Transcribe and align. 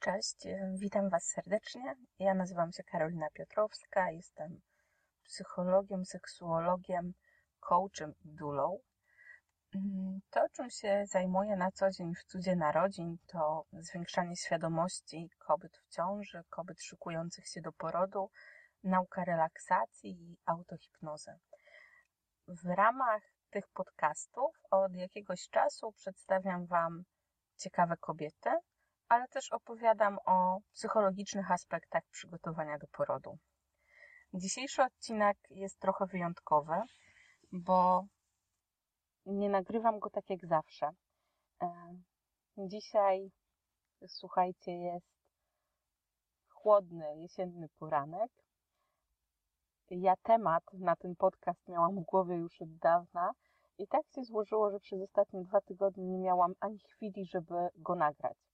Cześć, 0.00 0.46
e, 0.46 0.74
witam 0.76 1.10
Was 1.10 1.24
serdecznie. 1.24 1.94
Ja 2.18 2.34
nazywam 2.34 2.72
się 2.72 2.82
Karolina 2.84 3.26
Piotrowska, 3.32 4.10
jestem 4.10 4.60
psychologiem, 5.24 6.04
seksuologiem, 6.04 7.12
coachem 7.60 8.14
i 8.24 8.28
dulą. 8.34 8.78
Mm, 9.74 10.20
to, 10.30 10.40
czym 10.52 10.70
się 10.70 11.04
zajmuję 11.06 11.56
na 11.56 11.70
co 11.70 11.90
dzień 11.90 12.14
w 12.14 12.24
cudzie 12.24 12.56
narodzin, 12.56 13.16
to 13.26 13.64
zwiększanie 13.72 14.36
świadomości 14.36 15.30
kobiet 15.38 15.72
w 15.76 15.94
ciąży, 15.94 16.42
kobiet 16.50 16.82
szykujących 16.82 17.48
się 17.48 17.60
do 17.60 17.72
porodu, 17.72 18.30
nauka 18.84 19.24
relaksacji 19.24 20.10
i 20.10 20.36
autohipnozy. 20.46 21.32
W 22.48 22.66
ramach 22.66 23.22
tych 23.50 23.68
podcastów 23.68 24.56
od 24.70 24.94
jakiegoś 24.94 25.48
czasu 25.48 25.92
przedstawiam 25.92 26.66
Wam 26.66 27.02
ciekawe 27.56 27.96
kobiety, 27.96 28.50
ale 29.08 29.28
też 29.28 29.52
opowiadam 29.52 30.18
o 30.24 30.58
psychologicznych 30.72 31.50
aspektach 31.50 32.02
przygotowania 32.10 32.78
do 32.78 32.86
porodu. 32.86 33.38
Dzisiejszy 34.34 34.82
odcinek 34.82 35.36
jest 35.50 35.78
trochę 35.80 36.06
wyjątkowy, 36.06 36.74
bo 37.52 38.04
nie 39.26 39.50
nagrywam 39.50 39.98
go 39.98 40.10
tak 40.10 40.30
jak 40.30 40.46
zawsze. 40.46 40.90
E, 41.62 41.68
dzisiaj, 42.58 43.30
słuchajcie, 44.06 44.72
jest 44.72 45.06
chłodny, 46.48 47.16
jesienny 47.16 47.68
poranek. 47.78 48.30
Ja 49.90 50.14
temat 50.22 50.62
na 50.72 50.96
ten 50.96 51.16
podcast 51.16 51.68
miałam 51.68 51.94
w 51.94 52.04
głowie 52.04 52.36
już 52.36 52.62
od 52.62 52.76
dawna 52.76 53.32
i 53.78 53.86
tak 53.86 54.02
się 54.14 54.24
złożyło, 54.24 54.70
że 54.70 54.80
przez 54.80 55.02
ostatnie 55.02 55.42
dwa 55.42 55.60
tygodnie 55.60 56.06
nie 56.06 56.18
miałam 56.18 56.52
ani 56.60 56.78
chwili, 56.78 57.26
żeby 57.26 57.54
go 57.76 57.94
nagrać. 57.94 58.47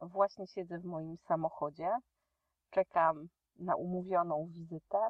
Właśnie 0.00 0.46
siedzę 0.46 0.78
w 0.78 0.84
moim 0.84 1.16
samochodzie, 1.16 1.90
czekam 2.70 3.28
na 3.58 3.76
umówioną 3.76 4.48
wizytę 4.50 5.08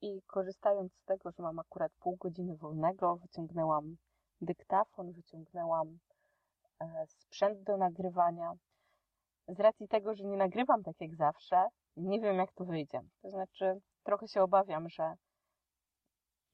i 0.00 0.22
korzystając 0.26 0.92
z 0.94 1.04
tego, 1.04 1.30
że 1.30 1.42
mam 1.42 1.58
akurat 1.58 1.92
pół 2.00 2.16
godziny 2.16 2.56
wolnego, 2.56 3.16
wyciągnęłam 3.16 3.96
dyktafon, 4.40 5.12
wyciągnęłam 5.12 5.98
e, 6.80 7.06
sprzęt 7.06 7.62
do 7.62 7.76
nagrywania. 7.76 8.52
Z 9.48 9.60
racji 9.60 9.88
tego, 9.88 10.14
że 10.14 10.24
nie 10.24 10.36
nagrywam 10.36 10.82
tak 10.82 11.00
jak 11.00 11.14
zawsze, 11.14 11.66
nie 11.96 12.20
wiem 12.20 12.36
jak 12.36 12.52
to 12.52 12.64
wyjdzie. 12.64 13.00
To 13.22 13.30
znaczy, 13.30 13.80
trochę 14.02 14.28
się 14.28 14.42
obawiam, 14.42 14.88
że 14.88 15.14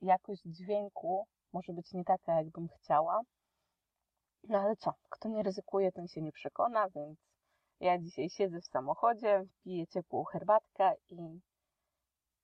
jakość 0.01 0.43
dźwięku 0.43 1.27
może 1.53 1.73
być 1.73 1.93
nie 1.93 2.05
taka, 2.05 2.33
jakbym 2.35 2.69
chciała. 2.69 3.21
No 4.49 4.59
ale 4.59 4.77
co? 4.77 4.93
Kto 5.11 5.29
nie 5.29 5.43
ryzykuje, 5.43 5.93
ten 5.93 6.09
się 6.09 6.23
nie 6.23 6.33
przekona, 6.33 6.89
więc 6.89 7.28
ja 7.81 7.99
dzisiaj 7.99 8.31
siedzę 8.31 8.61
w 8.61 8.67
samochodzie, 8.67 9.45
piję 9.65 9.87
ciepłą 9.87 10.25
herbatkę 10.25 10.95
i 11.09 11.41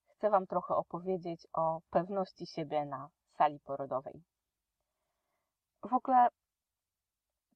chcę 0.07 0.31
Wam 0.31 0.47
trochę 0.47 0.75
opowiedzieć 0.75 1.47
o 1.53 1.81
pewności 1.91 2.47
siebie 2.47 2.85
na 2.85 3.09
sali 3.37 3.61
porodowej. 3.61 4.23
W 5.83 5.93
ogóle, 5.93 6.29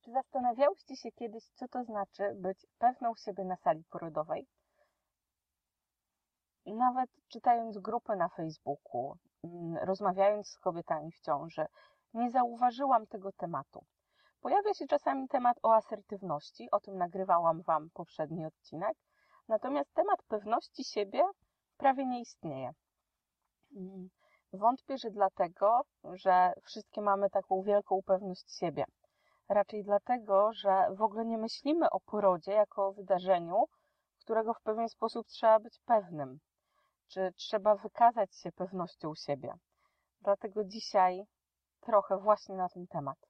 czy 0.00 0.10
zastanawiałyście 0.12 0.96
się 0.96 1.12
kiedyś, 1.12 1.44
co 1.44 1.68
to 1.68 1.84
znaczy 1.84 2.34
być 2.34 2.66
pewną 2.78 3.14
siebie 3.14 3.44
na 3.44 3.56
sali 3.56 3.84
porodowej? 3.90 4.46
Nawet 6.66 7.10
czytając 7.28 7.78
grupy 7.78 8.16
na 8.16 8.28
Facebooku, 8.28 9.16
mm, 9.44 9.76
rozmawiając 9.84 10.48
z 10.48 10.58
kobietami 10.58 11.12
w 11.12 11.20
ciąży, 11.20 11.66
nie 12.14 12.30
zauważyłam 12.30 13.06
tego 13.06 13.32
tematu. 13.32 13.84
Pojawia 14.40 14.74
się 14.74 14.86
czasami 14.86 15.28
temat 15.28 15.56
o 15.62 15.74
asertywności, 15.74 16.68
o 16.70 16.80
tym 16.80 16.98
nagrywałam 16.98 17.62
Wam 17.62 17.90
poprzedni 17.90 18.46
odcinek, 18.46 18.96
natomiast 19.48 19.94
temat 19.94 20.22
pewności 20.22 20.84
siebie 20.84 21.22
prawie 21.76 22.06
nie 22.06 22.20
istnieje. 22.20 22.70
Mm, 23.76 24.08
wątpię, 24.52 24.98
że 24.98 25.10
dlatego, 25.10 25.80
że 26.04 26.52
wszystkie 26.64 27.00
mamy 27.00 27.30
taką 27.30 27.62
wielką 27.62 28.02
pewność 28.02 28.58
siebie. 28.58 28.84
Raczej 29.48 29.84
dlatego, 29.84 30.52
że 30.52 30.88
w 30.96 31.02
ogóle 31.02 31.24
nie 31.24 31.38
myślimy 31.38 31.90
o 31.90 32.00
porodzie 32.00 32.52
jako 32.52 32.86
o 32.86 32.92
wydarzeniu, 32.92 33.64
którego 34.20 34.54
w 34.54 34.62
pewien 34.62 34.88
sposób 34.88 35.26
trzeba 35.26 35.60
być 35.60 35.80
pewnym, 35.84 36.38
czy 37.08 37.32
trzeba 37.36 37.74
wykazać 37.76 38.36
się 38.36 38.52
pewnością 38.52 39.14
siebie. 39.14 39.52
Dlatego 40.20 40.64
dzisiaj 40.64 41.22
trochę 41.80 42.18
właśnie 42.18 42.56
na 42.56 42.68
ten 42.68 42.86
temat 42.86 43.27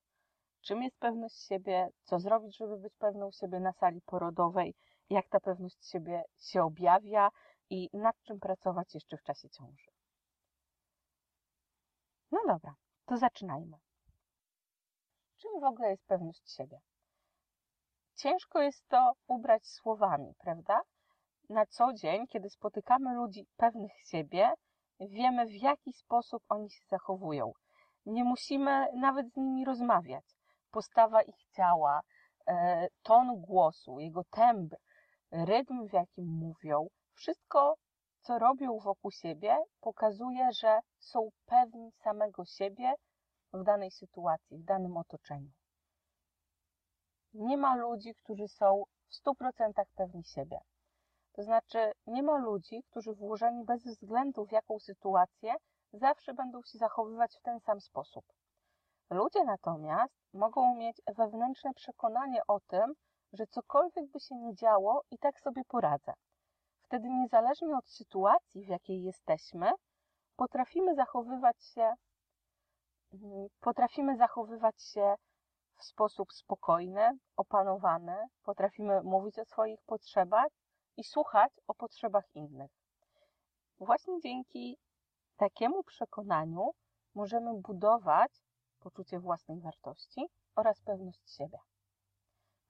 czym 0.60 0.82
jest 0.82 0.98
pewność 0.98 1.46
siebie, 1.46 1.88
co 2.02 2.18
zrobić, 2.18 2.56
żeby 2.56 2.76
być 2.76 2.94
pewną 2.98 3.30
siebie 3.30 3.60
na 3.60 3.72
sali 3.72 4.00
porodowej, 4.00 4.74
jak 5.10 5.28
ta 5.28 5.40
pewność 5.40 5.90
siebie 5.90 6.24
się 6.36 6.62
objawia 6.62 7.30
i 7.70 7.88
nad 7.92 8.16
czym 8.22 8.40
pracować 8.40 8.94
jeszcze 8.94 9.16
w 9.16 9.22
czasie 9.22 9.50
ciąży. 9.50 9.90
No 12.30 12.38
dobra, 12.46 12.74
to 13.06 13.16
zaczynajmy. 13.16 13.76
Czym 15.36 15.60
w 15.60 15.64
ogóle 15.64 15.90
jest 15.90 16.06
pewność 16.06 16.52
siebie? 16.56 16.80
Ciężko 18.14 18.62
jest 18.62 18.88
to 18.88 19.12
ubrać 19.26 19.66
słowami, 19.66 20.34
prawda? 20.38 20.80
Na 21.48 21.66
co 21.66 21.92
dzień, 21.92 22.26
kiedy 22.26 22.50
spotykamy 22.50 23.14
ludzi 23.14 23.46
pewnych 23.56 23.92
siebie, 24.06 24.52
wiemy 25.00 25.46
w 25.46 25.54
jaki 25.54 25.92
sposób 25.92 26.42
oni 26.48 26.70
się 26.70 26.82
zachowują. 26.90 27.52
Nie 28.06 28.24
musimy 28.24 28.86
nawet 28.94 29.32
z 29.32 29.36
nimi 29.36 29.64
rozmawiać 29.64 30.37
postawa 30.70 31.22
ich 31.22 31.44
ciała, 31.56 32.00
e, 32.46 32.88
ton 33.02 33.40
głosu, 33.40 34.00
jego 34.00 34.24
tembr, 34.24 34.76
rytm, 35.30 35.88
w 35.88 35.92
jakim 35.92 36.26
mówią, 36.26 36.88
wszystko, 37.14 37.74
co 38.20 38.38
robią 38.38 38.78
wokół 38.78 39.10
siebie, 39.10 39.56
pokazuje, 39.80 40.52
że 40.52 40.80
są 40.98 41.28
pewni 41.46 41.92
samego 41.92 42.44
siebie 42.44 42.94
w 43.52 43.62
danej 43.62 43.90
sytuacji, 43.90 44.58
w 44.58 44.64
danym 44.64 44.96
otoczeniu. 44.96 45.50
Nie 47.34 47.56
ma 47.56 47.76
ludzi, 47.76 48.14
którzy 48.14 48.48
są 48.48 48.84
w 49.08 49.14
stu 49.14 49.34
procentach 49.34 49.86
pewni 49.94 50.24
siebie. 50.24 50.58
To 51.32 51.42
znaczy, 51.42 51.92
nie 52.06 52.22
ma 52.22 52.38
ludzi, 52.38 52.82
którzy 52.90 53.12
włożeni 53.12 53.64
bez 53.64 53.84
względu 53.84 54.46
w 54.46 54.52
jaką 54.52 54.78
sytuację, 54.78 55.54
zawsze 55.92 56.34
będą 56.34 56.62
się 56.62 56.78
zachowywać 56.78 57.36
w 57.36 57.42
ten 57.42 57.60
sam 57.60 57.80
sposób. 57.80 58.24
Ludzie 59.10 59.44
natomiast 59.44 60.14
mogą 60.34 60.74
mieć 60.74 61.00
wewnętrzne 61.16 61.74
przekonanie 61.74 62.40
o 62.48 62.60
tym, 62.60 62.94
że 63.32 63.46
cokolwiek 63.46 64.10
by 64.10 64.20
się 64.20 64.34
nie 64.34 64.54
działo, 64.54 65.02
i 65.10 65.18
tak 65.18 65.40
sobie 65.40 65.62
poradzę. 65.64 66.12
Wtedy, 66.82 67.08
niezależnie 67.08 67.76
od 67.76 67.88
sytuacji, 67.88 68.64
w 68.64 68.68
jakiej 68.68 69.02
jesteśmy, 69.02 69.70
potrafimy 70.36 70.94
zachowywać 70.94 71.64
się, 71.64 71.92
mm, 73.12 73.46
potrafimy 73.60 74.16
zachowywać 74.16 74.82
się 74.82 75.14
w 75.76 75.84
sposób 75.84 76.32
spokojny, 76.32 77.18
opanowany, 77.36 78.16
potrafimy 78.42 79.02
mówić 79.02 79.38
o 79.38 79.44
swoich 79.44 79.82
potrzebach 79.86 80.48
i 80.96 81.04
słuchać 81.04 81.52
o 81.66 81.74
potrzebach 81.74 82.24
innych. 82.34 82.70
Właśnie 83.78 84.20
dzięki 84.20 84.78
takiemu 85.36 85.82
przekonaniu 85.82 86.70
możemy 87.14 87.54
budować 87.54 88.32
poczucie 88.78 89.20
własnej 89.20 89.60
wartości 89.60 90.26
oraz 90.56 90.80
pewność 90.80 91.30
siebie. 91.36 91.58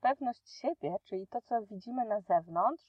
Pewność 0.01 0.51
siebie, 0.51 0.97
czyli 1.05 1.27
to, 1.27 1.41
co 1.41 1.67
widzimy 1.67 2.05
na 2.05 2.21
zewnątrz, 2.21 2.85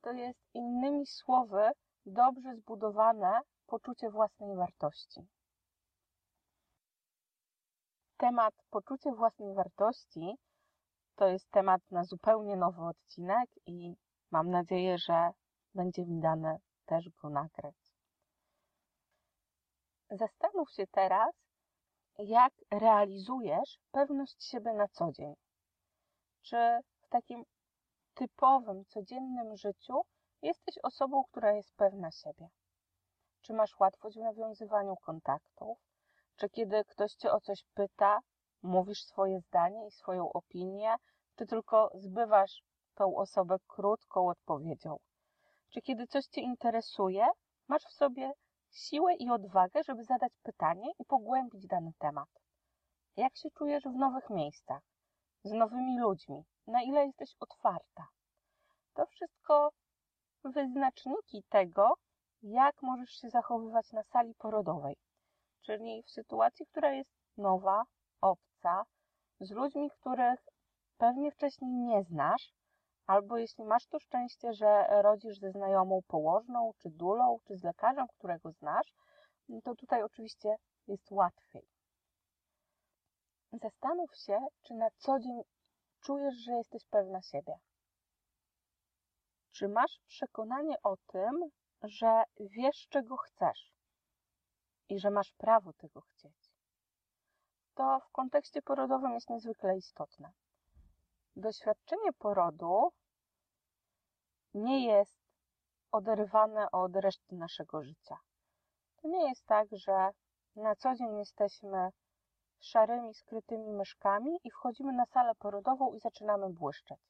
to 0.00 0.12
jest 0.12 0.40
innymi 0.54 1.06
słowy 1.06 1.70
dobrze 2.06 2.56
zbudowane 2.56 3.40
poczucie 3.66 4.10
własnej 4.10 4.56
wartości. 4.56 5.20
Temat 8.16 8.54
poczucie 8.70 9.12
własnej 9.12 9.54
wartości 9.54 10.34
to 11.16 11.26
jest 11.26 11.50
temat 11.50 11.82
na 11.90 12.04
zupełnie 12.04 12.56
nowy 12.56 12.82
odcinek 12.82 13.50
i 13.66 13.94
mam 14.30 14.50
nadzieję, 14.50 14.98
że 14.98 15.30
będzie 15.74 16.06
mi 16.06 16.20
dane 16.20 16.58
też 16.86 17.10
go 17.22 17.30
nagrać. 17.30 17.74
Zastanów 20.10 20.70
się 20.70 20.86
teraz, 20.86 21.34
jak 22.18 22.52
realizujesz 22.70 23.78
pewność 23.90 24.44
siebie 24.44 24.72
na 24.72 24.88
co 24.88 25.12
dzień. 25.12 25.34
Czy 26.42 26.56
w 27.02 27.08
takim 27.08 27.44
typowym, 28.14 28.84
codziennym 28.84 29.56
życiu 29.56 30.02
jesteś 30.42 30.74
osobą, 30.82 31.24
która 31.24 31.52
jest 31.52 31.74
pewna 31.76 32.10
siebie? 32.10 32.48
Czy 33.40 33.52
masz 33.52 33.78
łatwość 33.80 34.16
w 34.16 34.20
nawiązywaniu 34.20 34.96
kontaktów? 34.96 35.78
Czy 36.36 36.48
kiedy 36.48 36.84
ktoś 36.84 37.12
cię 37.14 37.32
o 37.32 37.40
coś 37.40 37.64
pyta, 37.74 38.20
mówisz 38.62 39.04
swoje 39.04 39.40
zdanie 39.40 39.86
i 39.86 39.90
swoją 39.90 40.32
opinię, 40.32 40.94
czy 41.36 41.46
tylko 41.46 41.90
zbywasz 41.94 42.62
tą 42.94 43.16
osobę 43.16 43.56
krótką 43.66 44.28
odpowiedzią? 44.28 44.96
Czy 45.70 45.82
kiedy 45.82 46.06
coś 46.06 46.26
cię 46.26 46.40
interesuje, 46.40 47.26
masz 47.68 47.82
w 47.82 47.92
sobie 47.92 48.32
siłę 48.72 49.14
i 49.14 49.30
odwagę, 49.30 49.82
żeby 49.84 50.04
zadać 50.04 50.32
pytanie 50.42 50.92
i 50.98 51.04
pogłębić 51.04 51.66
dany 51.66 51.92
temat. 51.98 52.28
Jak 53.16 53.36
się 53.36 53.50
czujesz 53.50 53.84
w 53.84 53.96
nowych 53.96 54.30
miejscach, 54.30 54.82
z 55.44 55.52
nowymi 55.52 56.00
ludźmi? 56.00 56.44
Na 56.66 56.82
ile 56.82 57.06
jesteś 57.06 57.34
otwarta? 57.40 58.08
To 58.94 59.06
wszystko 59.06 59.70
wyznaczniki 60.44 61.42
tego, 61.48 61.94
jak 62.42 62.82
możesz 62.82 63.10
się 63.10 63.30
zachowywać 63.30 63.92
na 63.92 64.02
sali 64.02 64.34
porodowej. 64.34 64.96
Czyli 65.60 66.02
w 66.02 66.10
sytuacji, 66.10 66.66
która 66.66 66.92
jest 66.92 67.10
nowa, 67.36 67.82
obca, 68.20 68.84
z 69.40 69.50
ludźmi, 69.50 69.90
których 69.90 70.40
pewnie 70.96 71.32
wcześniej 71.32 71.70
nie 71.70 72.02
znasz, 72.04 72.52
albo 73.06 73.36
jeśli 73.36 73.64
masz 73.64 73.86
to 73.86 73.98
szczęście, 73.98 74.52
że 74.52 74.86
rodzisz 75.02 75.38
ze 75.38 75.50
znajomą 75.50 76.00
położną, 76.06 76.72
czy 76.78 76.90
dulą, 76.90 77.38
czy 77.44 77.56
z 77.56 77.64
lekarzem, 77.64 78.06
którego 78.18 78.52
znasz, 78.52 78.92
to 79.64 79.74
tutaj 79.74 80.02
oczywiście 80.02 80.56
jest 80.86 81.10
łatwiej. 81.10 81.66
Zastanów 83.52 84.16
się, 84.16 84.46
czy 84.62 84.74
na 84.74 84.88
co 84.96 85.18
dzień 85.18 85.42
czujesz, 86.00 86.34
że 86.34 86.52
jesteś 86.52 86.84
pewna 86.90 87.22
siebie. 87.22 87.54
Czy 89.52 89.68
masz 89.68 90.00
przekonanie 90.06 90.76
o 90.82 90.96
tym, 90.96 91.50
że 91.82 92.22
wiesz, 92.40 92.86
czego 92.90 93.16
chcesz 93.16 93.72
i 94.88 94.98
że 94.98 95.10
masz 95.10 95.32
prawo 95.32 95.72
tego 95.72 96.00
chcieć? 96.00 96.52
To 97.74 98.00
w 98.00 98.12
kontekście 98.12 98.62
porodowym 98.62 99.12
jest 99.14 99.30
niezwykle 99.30 99.76
istotne. 99.76 100.32
Doświadczenie 101.36 102.12
porodu 102.12 102.92
nie 104.54 104.86
jest 104.86 105.16
oderwane 105.92 106.70
od 106.70 106.96
reszty 106.96 107.36
naszego 107.36 107.82
życia. 107.82 108.18
To 108.96 109.08
nie 109.08 109.28
jest 109.28 109.46
tak, 109.46 109.68
że 109.72 110.10
na 110.56 110.76
co 110.76 110.94
dzień 110.94 111.18
jesteśmy 111.18 111.90
szarymi, 112.60 113.14
skrytymi 113.14 113.72
myszkami 113.72 114.38
i 114.44 114.50
wchodzimy 114.50 114.92
na 114.92 115.06
salę 115.06 115.32
porodową 115.38 115.94
i 115.94 116.00
zaczynamy 116.00 116.50
błyszczeć. 116.50 117.00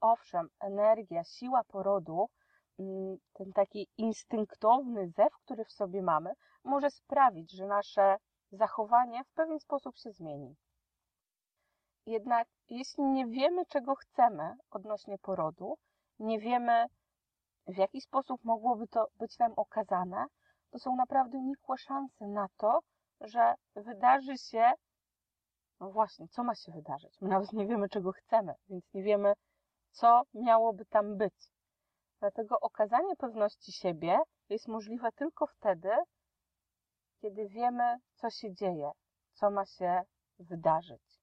Owszem, 0.00 0.48
energia, 0.60 1.24
siła 1.24 1.64
porodu, 1.64 2.28
mm, 2.78 3.16
ten 3.32 3.52
taki 3.52 3.88
instynktowny 3.96 5.08
zew, 5.08 5.32
który 5.44 5.64
w 5.64 5.72
sobie 5.72 6.02
mamy, 6.02 6.32
może 6.64 6.90
sprawić, 6.90 7.52
że 7.52 7.66
nasze 7.66 8.16
zachowanie 8.52 9.24
w 9.24 9.32
pewien 9.32 9.60
sposób 9.60 9.96
się 9.96 10.12
zmieni. 10.12 10.56
Jednak 12.06 12.48
jeśli 12.70 13.04
nie 13.04 13.26
wiemy, 13.26 13.66
czego 13.66 13.94
chcemy 13.94 14.54
odnośnie 14.70 15.18
porodu, 15.18 15.74
nie 16.18 16.38
wiemy, 16.38 16.86
w 17.66 17.76
jaki 17.76 18.00
sposób 18.00 18.44
mogłoby 18.44 18.88
to 18.88 19.06
być 19.18 19.38
nam 19.38 19.52
okazane, 19.56 20.24
to 20.70 20.78
są 20.78 20.96
naprawdę 20.96 21.40
nikłe 21.40 21.78
szanse 21.78 22.26
na 22.26 22.46
to, 22.56 22.78
że 23.20 23.54
wydarzy 23.76 24.38
się, 24.38 24.72
no 25.80 25.90
właśnie, 25.90 26.28
co 26.28 26.44
ma 26.44 26.54
się 26.54 26.72
wydarzyć? 26.72 27.20
My 27.20 27.28
nawet 27.28 27.52
nie 27.52 27.66
wiemy, 27.66 27.88
czego 27.88 28.12
chcemy, 28.12 28.54
więc 28.68 28.84
nie 28.94 29.02
wiemy, 29.02 29.32
co 29.90 30.22
miałoby 30.34 30.86
tam 30.86 31.16
być. 31.16 31.50
Dlatego 32.20 32.60
okazanie 32.60 33.16
pewności 33.16 33.72
siebie 33.72 34.18
jest 34.48 34.68
możliwe 34.68 35.12
tylko 35.12 35.46
wtedy, 35.46 35.90
kiedy 37.20 37.48
wiemy, 37.48 37.96
co 38.14 38.30
się 38.30 38.54
dzieje, 38.54 38.90
co 39.32 39.50
ma 39.50 39.66
się 39.66 40.02
wydarzyć. 40.38 41.19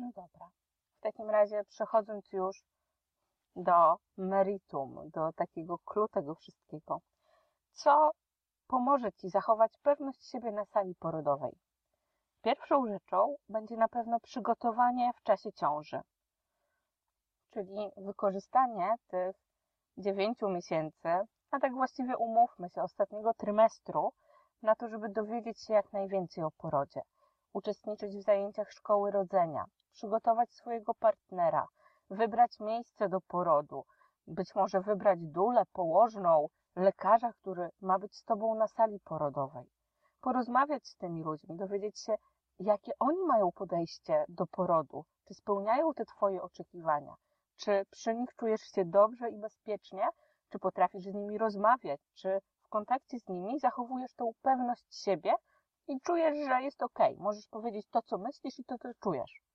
No 0.00 0.10
dobra. 0.14 0.50
W 0.98 1.00
takim 1.00 1.30
razie 1.30 1.64
przechodząc 1.64 2.32
już 2.32 2.62
do 3.56 3.96
meritum, 4.16 5.10
do 5.10 5.32
takiego 5.32 5.78
klu 5.78 6.08
tego 6.08 6.34
wszystkiego. 6.34 7.00
Co 7.72 8.10
pomoże 8.66 9.12
Ci 9.12 9.30
zachować 9.30 9.78
pewność 9.82 10.30
siebie 10.30 10.52
na 10.52 10.64
sali 10.64 10.94
porodowej? 10.94 11.52
Pierwszą 12.42 12.86
rzeczą 12.86 13.36
będzie 13.48 13.76
na 13.76 13.88
pewno 13.88 14.20
przygotowanie 14.20 15.12
w 15.12 15.22
czasie 15.22 15.52
ciąży, 15.52 16.00
czyli 17.50 17.90
wykorzystanie 17.96 18.94
tych 19.08 19.36
dziewięciu 19.98 20.48
miesięcy, 20.48 21.08
a 21.50 21.60
tak 21.60 21.72
właściwie 21.72 22.16
umówmy 22.16 22.70
się, 22.70 22.82
ostatniego 22.82 23.34
trymestru, 23.34 24.12
na 24.62 24.74
to, 24.74 24.88
żeby 24.88 25.08
dowiedzieć 25.08 25.62
się 25.62 25.74
jak 25.74 25.92
najwięcej 25.92 26.44
o 26.44 26.50
porodzie, 26.50 27.00
uczestniczyć 27.52 28.16
w 28.16 28.22
zajęciach 28.22 28.72
szkoły 28.72 29.10
rodzenia, 29.10 29.64
przygotować 29.90 30.52
swojego 30.52 30.94
partnera, 30.94 31.66
wybrać 32.10 32.60
miejsce 32.60 33.08
do 33.08 33.20
porodu, 33.20 33.84
być 34.26 34.54
może 34.54 34.80
wybrać 34.80 35.18
dulę, 35.20 35.62
położną, 35.72 36.48
lekarza, 36.76 37.32
który 37.32 37.70
ma 37.80 37.98
być 37.98 38.16
z 38.16 38.24
tobą 38.24 38.54
na 38.54 38.68
sali 38.68 39.00
porodowej. 39.00 39.70
Porozmawiać 40.20 40.88
z 40.88 40.96
tymi 40.96 41.22
ludźmi, 41.22 41.56
dowiedzieć 41.56 41.98
się, 41.98 42.14
jakie 42.58 42.92
oni 42.98 43.24
mają 43.26 43.52
podejście 43.52 44.24
do 44.28 44.46
porodu, 44.46 45.04
czy 45.24 45.34
spełniają 45.34 45.94
te 45.94 46.04
twoje 46.04 46.42
oczekiwania, 46.42 47.14
czy 47.56 47.86
przy 47.90 48.14
nich 48.14 48.34
czujesz 48.36 48.60
się 48.60 48.84
dobrze 48.84 49.30
i 49.30 49.36
bezpiecznie, 49.36 50.08
czy 50.48 50.58
potrafisz 50.58 51.04
z 51.04 51.14
nimi 51.14 51.38
rozmawiać, 51.38 52.00
czy 52.14 52.40
w 52.62 52.68
kontakcie 52.68 53.18
z 53.20 53.28
nimi 53.28 53.60
zachowujesz 53.60 54.14
tą 54.14 54.32
pewność 54.42 55.02
siebie 55.04 55.32
i 55.88 56.00
czujesz, 56.00 56.48
że 56.48 56.62
jest 56.62 56.82
ok. 56.82 56.98
Możesz 57.18 57.48
powiedzieć 57.48 57.86
to, 57.90 58.02
co 58.02 58.18
myślisz 58.18 58.58
i 58.58 58.64
to, 58.64 58.78
co 58.78 58.88
czujesz 59.00 59.49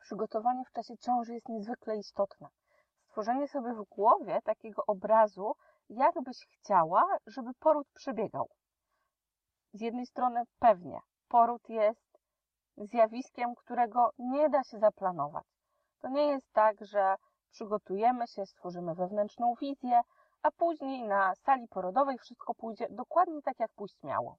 przygotowanie 0.00 0.64
w 0.64 0.72
czasie 0.72 0.98
ciąży 0.98 1.34
jest 1.34 1.48
niezwykle 1.48 1.96
istotne. 1.96 2.48
Stworzenie 3.04 3.48
sobie 3.48 3.74
w 3.74 3.82
głowie 3.82 4.40
takiego 4.44 4.82
obrazu, 4.86 5.56
jak 5.88 6.14
byś 6.24 6.46
chciała, 6.46 7.02
żeby 7.26 7.54
poród 7.54 7.88
przebiegał. 7.94 8.48
Z 9.72 9.80
jednej 9.80 10.06
strony 10.06 10.42
pewnie, 10.58 11.00
poród 11.28 11.68
jest 11.68 12.18
zjawiskiem, 12.76 13.54
którego 13.54 14.10
nie 14.18 14.48
da 14.48 14.64
się 14.64 14.78
zaplanować. 14.78 15.44
To 16.00 16.08
nie 16.08 16.26
jest 16.26 16.52
tak, 16.52 16.84
że 16.84 17.14
przygotujemy 17.50 18.26
się, 18.26 18.46
stworzymy 18.46 18.94
wewnętrzną 18.94 19.54
wizję, 19.60 20.00
a 20.42 20.50
później 20.50 21.04
na 21.04 21.34
sali 21.34 21.68
porodowej 21.68 22.18
wszystko 22.18 22.54
pójdzie 22.54 22.86
dokładnie 22.90 23.42
tak, 23.42 23.58
jak 23.58 23.72
pójść 23.72 24.02
miało. 24.02 24.36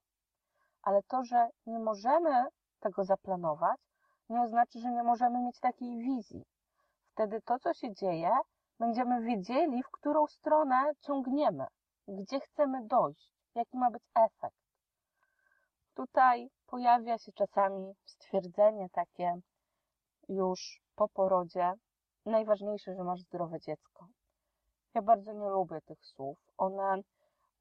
Ale 0.84 1.04
to, 1.04 1.24
że 1.24 1.48
nie 1.66 1.80
możemy 1.80 2.46
tego 2.80 3.04
zaplanować, 3.04 3.80
nie 4.32 4.42
oznacza, 4.42 4.80
że 4.80 4.92
nie 4.92 5.04
możemy 5.04 5.40
mieć 5.40 5.60
takiej 5.60 5.98
wizji. 5.98 6.44
Wtedy 7.12 7.42
to, 7.42 7.60
co 7.60 7.74
się 7.74 7.94
dzieje, 7.94 8.32
będziemy 8.80 9.22
wiedzieli, 9.22 9.84
w 9.84 9.92
którą 9.92 10.28
stronę 10.28 10.92
ciągniemy, 11.02 11.66
gdzie 12.08 12.40
chcemy 12.40 12.88
dojść, 12.88 13.32
jaki 13.56 13.78
ma 13.78 13.92
być 13.92 14.04
efekt. 14.16 14.58
Tutaj 15.94 16.50
pojawia 16.68 17.18
się 17.18 17.32
czasami 17.32 17.94
stwierdzenie 18.06 18.90
takie 18.90 19.36
już 20.30 20.82
po 20.96 21.10
porodzie, 21.10 21.74
najważniejsze, 22.26 22.96
że 22.96 23.04
masz 23.04 23.22
zdrowe 23.22 23.60
dziecko. 23.60 24.08
Ja 24.94 25.02
bardzo 25.02 25.34
nie 25.34 25.50
lubię 25.50 25.82
tych 25.82 26.06
słów. 26.06 26.38
One 26.58 27.02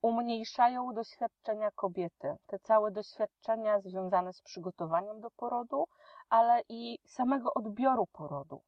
umniejszają 0.03 0.93
doświadczenia 0.95 1.71
kobiety, 1.71 2.37
te 2.47 2.59
całe 2.59 2.91
doświadczenia 2.91 3.81
związane 3.81 4.33
z 4.33 4.43
przygotowaniem 4.43 5.21
do 5.21 5.31
porodu, 5.31 5.85
ale 6.31 6.63
i 6.69 6.99
samego 7.07 7.55
odbioru 7.55 8.07
porodu. 8.07 8.61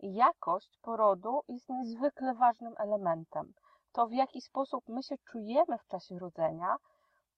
Jakość 0.00 0.78
porodu 0.82 1.42
jest 1.48 1.68
niezwykle 1.68 2.34
ważnym 2.34 2.74
elementem. 2.78 3.52
To, 3.92 4.06
w 4.06 4.12
jaki 4.12 4.40
sposób 4.40 4.84
my 4.88 5.02
się 5.02 5.16
czujemy 5.18 5.78
w 5.78 5.86
czasie 5.86 6.18
rodzenia, 6.18 6.76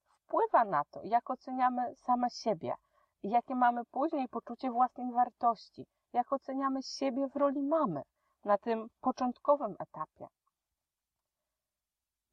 wpływa 0.09 0.65
na 0.65 0.85
to, 0.85 1.01
jak 1.05 1.31
oceniamy 1.31 1.95
same 1.97 2.31
siebie, 2.31 2.75
jakie 3.23 3.55
mamy 3.55 3.85
później 3.85 4.29
poczucie 4.29 4.71
własnej 4.71 5.13
wartości, 5.13 5.87
jak 6.13 6.33
oceniamy 6.33 6.83
siebie 6.83 7.29
w 7.29 7.37
roli 7.37 7.63
mamy 7.63 8.03
na 8.45 8.59
tym 8.59 8.89
początkowym 9.01 9.75
etapie. 9.79 10.27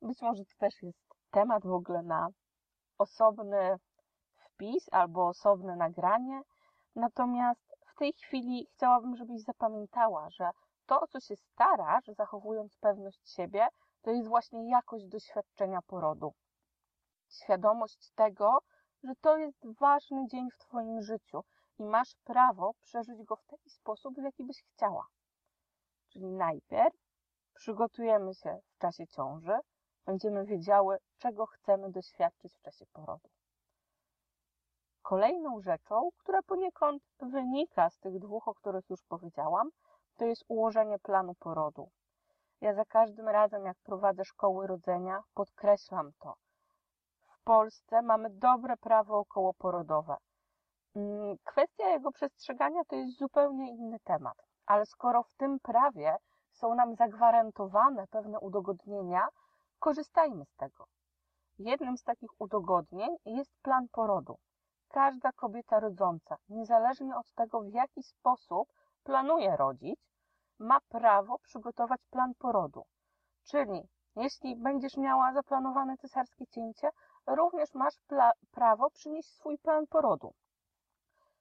Być 0.01 0.21
może 0.21 0.45
to 0.45 0.51
też 0.57 0.81
jest 0.83 0.99
temat 1.31 1.63
w 1.65 1.71
ogóle 1.71 2.03
na 2.03 2.27
osobny 2.97 3.77
wpis 4.35 4.89
albo 4.91 5.27
osobne 5.27 5.75
nagranie. 5.75 6.41
Natomiast 6.97 7.75
w 7.87 7.95
tej 7.95 8.13
chwili 8.13 8.67
chciałabym, 8.73 9.15
żebyś 9.15 9.41
zapamiętała, 9.41 10.29
że 10.29 10.49
to, 10.85 11.01
o 11.01 11.07
co 11.07 11.19
się 11.19 11.35
starasz, 11.35 12.05
zachowując 12.05 12.77
pewność 12.77 13.29
siebie, 13.29 13.67
to 14.01 14.11
jest 14.11 14.27
właśnie 14.27 14.69
jakość 14.69 15.05
doświadczenia 15.05 15.81
porodu. 15.81 16.33
Świadomość 17.29 18.11
tego, 18.15 18.59
że 19.03 19.15
to 19.21 19.37
jest 19.37 19.79
ważny 19.79 20.27
dzień 20.27 20.51
w 20.51 20.57
Twoim 20.57 21.01
życiu 21.01 21.43
i 21.79 21.85
masz 21.85 22.15
prawo 22.23 22.73
przeżyć 22.81 23.23
go 23.23 23.35
w 23.35 23.45
taki 23.45 23.69
sposób, 23.69 24.15
w 24.15 24.23
jaki 24.23 24.43
byś 24.43 24.63
chciała. 24.63 25.07
Czyli 26.09 26.31
najpierw 26.31 26.95
przygotujemy 27.53 28.33
się 28.33 28.59
w 28.75 28.77
czasie 28.77 29.07
ciąży, 29.07 29.59
będziemy 30.05 30.45
wiedziały, 30.45 30.97
czego 31.17 31.45
chcemy 31.45 31.91
doświadczyć 31.91 32.53
w 32.55 32.61
czasie 32.61 32.85
porodu. 32.93 33.29
Kolejną 35.07 35.61
rzeczą, 35.61 36.09
która 36.17 36.41
poniekąd 36.41 37.03
wynika 37.19 37.89
z 37.89 37.99
tych 37.99 38.19
dwóch, 38.19 38.47
o 38.47 38.53
których 38.53 38.89
już 38.89 39.03
powiedziałam, 39.03 39.69
to 40.17 40.25
jest 40.25 40.45
ułożenie 40.47 40.99
planu 40.99 41.35
porodu. 41.35 41.89
Ja 42.61 42.73
za 42.73 42.85
każdym 42.85 43.27
razem, 43.27 43.65
jak 43.65 43.77
prowadzę 43.83 44.25
szkoły 44.25 44.67
rodzenia, 44.67 45.23
podkreślam 45.33 46.11
to. 46.19 46.33
W 47.27 47.43
Polsce 47.43 48.01
mamy 48.01 48.29
dobre 48.29 48.77
prawo 48.77 49.17
okołoporodowe. 49.19 50.17
Mm, 50.95 51.37
kwestia 51.43 51.89
jego 51.89 52.11
przestrzegania 52.11 52.81
to 52.87 52.95
jest 52.95 53.17
zupełnie 53.17 53.71
inny 53.71 53.99
temat, 53.99 54.37
ale 54.65 54.85
skoro 54.85 55.23
w 55.23 55.33
tym 55.37 55.59
prawie 55.59 56.15
są 56.51 56.75
nam 56.75 56.95
zagwarantowane 56.95 58.07
pewne 58.07 58.39
udogodnienia, 58.39 59.27
korzystajmy 59.79 60.45
z 60.45 60.55
tego. 60.55 60.85
Jednym 61.59 61.97
z 61.97 62.03
takich 62.03 62.29
udogodnień 62.39 63.09
jest 63.25 63.51
plan 63.61 63.87
porodu. 63.91 64.37
Każda 64.89 65.31
kobieta 65.31 65.79
rodząca, 65.79 66.37
niezależnie 66.49 67.15
od 67.15 67.33
tego, 67.33 67.61
w 67.61 67.73
jaki 67.73 68.03
sposób 68.03 68.69
planuje 69.03 69.57
rodzić, 69.57 69.99
ma 70.59 70.79
prawo 70.81 71.39
przygotować 71.39 72.01
plan 72.09 72.33
porodu. 72.39 72.85
Czyli 73.43 73.89
jeśli 74.15 74.55
będziesz 74.55 74.97
miała 74.97 75.33
zaplanowane 75.33 75.97
cesarskie 75.97 76.47
cięcie, 76.47 76.89
również 77.27 77.73
masz 77.73 77.93
prawo 78.51 78.89
przynieść 78.89 79.29
swój 79.29 79.57
plan 79.57 79.87
porodu. 79.87 80.33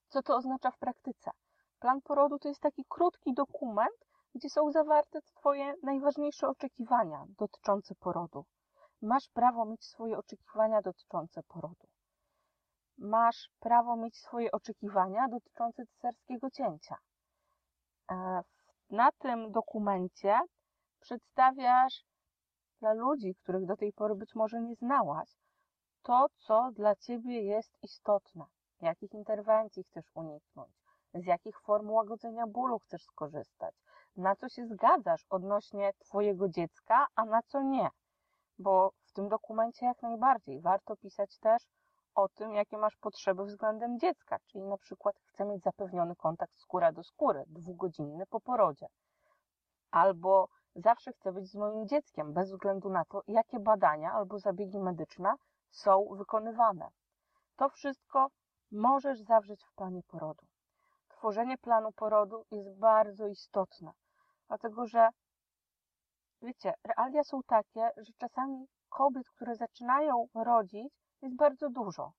Co 0.09 0.23
to 0.23 0.37
oznacza 0.37 0.71
w 0.71 0.79
praktyce? 0.79 1.31
Plan 1.79 2.01
porodu 2.03 2.39
to 2.39 2.49
jest 2.49 2.61
taki 2.61 2.85
krótki 2.89 3.35
dokument, 3.35 3.97
gdzie 4.35 4.51
są 4.51 4.71
zawarte 4.71 5.23
Twoje 5.23 5.75
najważniejsze 5.83 6.49
oczekiwania 6.49 7.25
dotyczące 7.39 7.95
porodu. 7.95 8.45
Masz 9.03 9.29
prawo 9.29 9.65
mieć 9.65 9.85
swoje 9.85 10.19
oczekiwania 10.19 10.83
dotyczące 10.83 11.43
porodu. 11.43 11.89
Masz 12.99 13.51
prawo 13.61 13.97
mieć 13.97 14.17
swoje 14.17 14.53
oczekiwania 14.53 15.29
dotyczące 15.29 15.87
cesarskiego 15.87 16.51
cięcia. 16.51 16.97
E, 18.11 18.43
na 18.91 19.13
tym 19.13 19.53
dokumencie 19.53 20.41
przedstawiasz 21.01 22.05
dla 22.81 22.93
ludzi, 22.93 23.35
których 23.35 23.67
do 23.67 23.77
tej 23.77 23.93
pory 23.93 24.15
być 24.15 24.35
może 24.35 24.61
nie 24.61 24.75
znałaś, 24.75 25.37
to, 26.03 26.27
co 26.39 26.71
dla 26.73 26.97
ciebie 26.97 27.43
jest 27.43 27.79
istotne, 27.83 28.45
jakich 28.81 29.15
interwencji 29.15 29.85
chcesz 29.85 30.11
uniknąć, 30.15 30.73
z 31.15 31.27
jakich 31.27 31.61
form 31.61 31.91
łagodzenia 31.91 32.47
bólu 32.47 32.79
chcesz 32.79 33.03
skorzystać, 33.03 33.75
na 34.17 34.37
co 34.37 34.49
się 34.49 34.67
zgadzasz 34.67 35.27
odnośnie 35.31 35.93
twojego 35.99 36.49
dziecka, 36.49 37.07
a 37.15 37.25
na 37.25 37.43
co 37.43 37.63
nie. 37.63 37.89
Bo 38.59 38.93
w 39.05 39.13
tym 39.13 39.29
dokumencie 39.29 39.87
jak 39.87 40.03
najbardziej 40.03 40.61
warto 40.61 40.97
pisać 40.97 41.39
też 41.39 41.63
o 42.17 42.29
tym, 42.29 42.55
jakie 42.55 42.79
masz 42.79 42.97
potrzeby 42.97 43.45
względem 43.45 43.99
dziecka, 43.99 44.39
czyli 44.47 44.65
na 44.65 44.79
przykład 44.79 45.17
chcę 45.27 45.45
mieć 45.45 45.63
zapewniony 45.63 46.17
kontakt 46.17 46.57
skóra 46.57 46.93
do 46.93 47.03
skóry, 47.03 47.45
dwugodzinny 47.47 48.27
po 48.27 48.41
porodzie, 48.41 48.87
albo 49.91 50.49
zawsze 50.75 51.13
chcę 51.13 51.33
być 51.33 51.51
z 51.51 51.55
moim 51.55 51.89
dzieckiem, 51.89 52.33
bez 52.33 52.51
względu 52.51 52.91
na 52.91 53.05
to, 53.05 53.23
jakie 53.27 53.61
badania 53.61 54.13
albo 54.13 54.39
zabiegi 54.39 54.79
medyczne 54.79 55.35
są 55.71 56.09
wykonywane. 56.13 56.89
To 57.57 57.69
wszystko 57.69 58.27
możesz 58.73 59.21
zawrzeć 59.21 59.65
w 59.65 59.75
planie 59.75 60.03
porodu. 60.03 60.47
Tworzenie 61.09 61.59
planu 61.59 61.93
porodu 61.93 62.45
jest 62.51 62.79
bardzo 62.79 63.27
istotne, 63.27 63.93
dlatego 64.49 64.87
że 64.87 65.09
wiecie, 66.43 66.75
realia 66.85 67.25
są 67.25 67.41
takie, 67.47 67.91
że 67.97 68.13
czasami 68.19 68.67
kobiet, 68.89 69.29
które 69.29 69.57
zaczynają 69.57 70.27
rodzić, 70.35 71.06
jest 71.27 71.37
bardzo 71.37 71.71
dużo. 71.71 72.13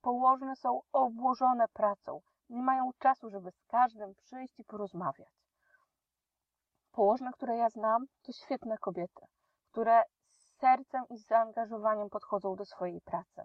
Położne 0.00 0.56
są 0.56 0.80
obłożone 0.92 1.68
pracą, 1.68 2.20
nie 2.48 2.62
mają 2.62 2.90
czasu, 2.98 3.30
żeby 3.30 3.50
z 3.50 3.62
każdym 3.66 4.14
przyjść 4.14 4.58
i 4.58 4.64
porozmawiać. 4.64 5.28
Położne, 6.92 7.30
które 7.32 7.56
ja 7.56 7.70
znam, 7.70 8.06
to 8.22 8.32
świetne 8.32 8.78
kobiety, 8.78 9.26
które 9.70 10.02
z 10.36 10.56
sercem 10.58 11.04
i 11.10 11.16
z 11.18 11.26
zaangażowaniem 11.26 12.10
podchodzą 12.10 12.56
do 12.56 12.64
swojej 12.64 13.00
pracy. 13.00 13.42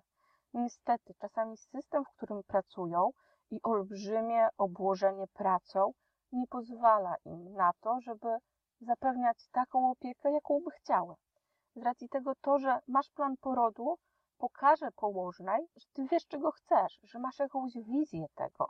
Niestety, 0.54 1.14
czasami 1.20 1.58
system, 1.58 2.04
w 2.06 2.16
którym 2.18 2.44
pracują 2.44 3.10
i 3.52 3.62
olbrzymie 3.64 4.48
obłożenie 4.58 5.28
pracą 5.34 5.92
nie 6.32 6.48
pozwala 6.48 7.16
im 7.26 7.54
na 7.54 7.72
to, 7.82 8.02
żeby 8.02 8.38
zapewniać 8.82 9.48
taką 9.52 9.92
opiekę, 9.92 10.32
jaką 10.32 10.60
by 10.60 10.72
chciały. 10.72 11.16
Z 11.76 11.82
racji 11.82 12.10
tego 12.10 12.34
to, 12.42 12.60
że 12.60 12.80
masz 12.88 13.10
plan 13.10 13.36
porodu, 13.42 13.98
pokaże 14.40 14.92
położnej, 14.92 15.68
że 15.76 15.88
ty 15.94 16.08
wiesz, 16.12 16.28
czego 16.28 16.52
chcesz, 16.52 17.00
że 17.04 17.20
masz 17.20 17.40
jakąś 17.40 17.74
wizję 17.74 18.26
tego, 18.36 18.70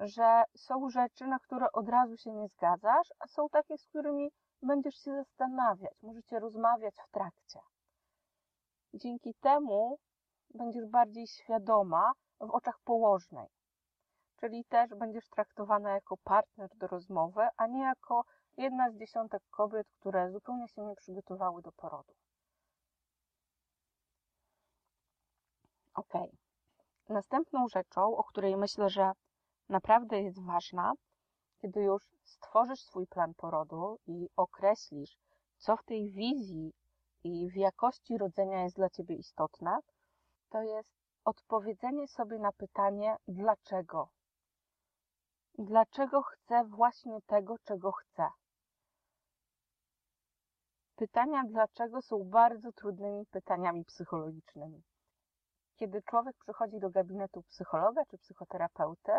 że 0.00 0.42
są 0.56 0.90
rzeczy, 0.90 1.26
na 1.26 1.38
które 1.38 1.72
od 1.72 1.88
razu 1.88 2.16
się 2.16 2.32
nie 2.32 2.48
zgadzasz, 2.48 3.08
a 3.18 3.26
są 3.26 3.48
takie, 3.48 3.78
z 3.78 3.86
którymi 3.86 4.30
będziesz 4.62 4.94
się 4.94 5.12
zastanawiać, 5.14 6.02
możecie 6.02 6.38
rozmawiać 6.38 6.94
w 7.08 7.10
trakcie. 7.10 7.60
Dzięki 8.94 9.34
temu 9.34 9.98
będziesz 10.54 10.86
bardziej 10.86 11.26
świadoma 11.26 12.12
w 12.40 12.50
oczach 12.50 12.78
położnej, 12.84 13.48
czyli 14.36 14.64
też 14.64 14.94
będziesz 14.94 15.28
traktowana 15.28 15.90
jako 15.90 16.16
partner 16.16 16.68
do 16.74 16.86
rozmowy, 16.86 17.48
a 17.56 17.66
nie 17.66 17.82
jako 17.82 18.24
jedna 18.56 18.90
z 18.90 18.96
dziesiątek 18.96 19.42
kobiet, 19.50 19.86
które 20.00 20.30
zupełnie 20.30 20.68
się 20.68 20.82
nie 20.82 20.96
przygotowały 20.96 21.62
do 21.62 21.72
porodu. 21.72 22.12
Ok. 26.12 26.26
Następną 27.08 27.68
rzeczą, 27.68 28.16
o 28.16 28.24
której 28.24 28.56
myślę, 28.56 28.90
że 28.90 29.12
naprawdę 29.68 30.22
jest 30.22 30.44
ważna, 30.44 30.92
kiedy 31.60 31.80
już 31.82 32.02
stworzysz 32.24 32.80
swój 32.80 33.06
plan 33.06 33.34
porodu 33.34 33.98
i 34.06 34.28
określisz, 34.36 35.16
co 35.56 35.76
w 35.76 35.84
tej 35.84 36.10
wizji 36.10 36.72
i 37.24 37.50
w 37.50 37.56
jakości 37.56 38.18
rodzenia 38.18 38.62
jest 38.62 38.76
dla 38.76 38.90
ciebie 38.90 39.14
istotne, 39.14 39.78
to 40.48 40.62
jest 40.62 40.94
odpowiedzenie 41.24 42.08
sobie 42.08 42.38
na 42.38 42.52
pytanie, 42.52 43.16
dlaczego. 43.28 44.08
Dlaczego 45.58 46.22
chcę 46.22 46.64
właśnie 46.64 47.18
tego, 47.26 47.56
czego 47.64 47.92
chcę? 47.92 48.28
Pytania 50.96 51.42
dlaczego 51.46 52.02
są 52.02 52.24
bardzo 52.24 52.72
trudnymi 52.72 53.26
pytaniami 53.26 53.84
psychologicznymi. 53.84 54.82
Kiedy 55.80 56.02
człowiek 56.02 56.36
przychodzi 56.36 56.80
do 56.80 56.90
gabinetu 56.90 57.42
psychologa 57.42 58.04
czy 58.04 58.18
psychoterapeuty, 58.18 59.12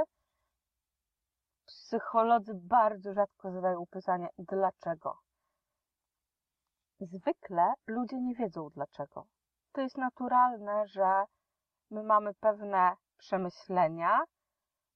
psycholodzy 1.66 2.52
bardzo 2.54 3.14
rzadko 3.14 3.52
zadają 3.52 3.86
pytanie 3.90 4.30
dlaczego. 4.40 5.18
Zwykle 7.00 7.74
ludzie 7.88 8.22
nie 8.22 8.36
wiedzą 8.36 8.70
dlaczego. 8.70 9.26
To 9.72 9.82
jest 9.82 9.98
naturalne, 9.98 10.88
że 10.88 11.24
my 11.92 12.04
mamy 12.04 12.34
pewne 12.34 12.96
przemyślenia, 13.18 14.20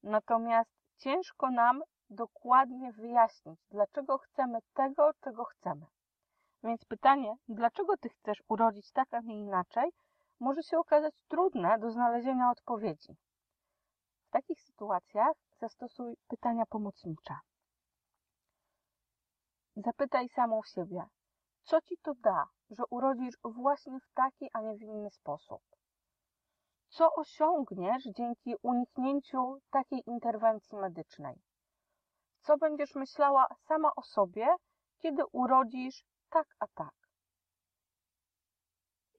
natomiast 0.03 0.71
ciężko 0.97 1.51
nam 1.51 1.81
dokładnie 2.09 2.91
wyjaśnić, 2.91 3.59
dlaczego 3.71 4.17
chcemy 4.17 4.59
tego, 4.73 5.11
czego 5.21 5.43
chcemy. 5.43 5.85
Więc 6.63 6.85
pytanie, 6.85 7.35
dlaczego 7.47 7.97
ty 7.97 8.09
chcesz 8.09 8.43
urodzić 8.47 8.91
tak, 8.91 9.13
a 9.13 9.19
nie 9.19 9.39
inaczej, 9.39 9.91
może 10.39 10.63
się 10.63 10.79
okazać 10.79 11.13
trudne 11.27 11.79
do 11.79 11.91
znalezienia 11.91 12.51
odpowiedzi. 12.51 13.15
W 14.27 14.29
takich 14.29 14.61
sytuacjach 14.61 15.35
zastosuj 15.59 16.17
pytania 16.27 16.65
pomocnicze. 16.65 17.35
Zapytaj 19.75 20.29
samą 20.29 20.61
siebie, 20.63 21.05
co 21.63 21.81
ci 21.81 21.97
to 21.97 22.13
da, 22.13 22.45
że 22.69 22.83
urodzisz 22.89 23.35
właśnie 23.43 23.99
w 23.99 24.13
taki, 24.13 24.49
a 24.53 24.61
nie 24.61 24.77
w 24.77 24.81
inny 24.81 25.09
sposób? 25.09 25.61
Co 26.89 27.13
osiągniesz 27.13 28.03
dzięki 28.03 28.55
uniknięciu 28.61 29.57
takiej 29.69 30.03
interwencji 30.07 30.77
medycznej? 30.77 31.41
Co 32.41 32.57
będziesz 32.57 32.95
myślała 32.95 33.47
sama 33.67 33.91
o 33.95 34.01
sobie, 34.01 34.47
kiedy 34.97 35.23
urodzisz 35.31 36.05
tak 36.29 36.47
a 36.59 36.67
tak? 36.67 37.04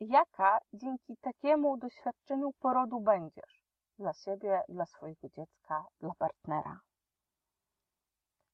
Jaka 0.00 0.58
dzięki 0.72 1.16
takiemu 1.16 1.76
doświadczeniu 1.76 2.52
porodu 2.52 3.00
będziesz? 3.00 3.62
Dla 3.98 4.12
siebie, 4.12 4.62
dla 4.68 4.86
swojego 4.86 5.28
dziecka, 5.28 5.84
dla 6.00 6.14
partnera. 6.18 6.80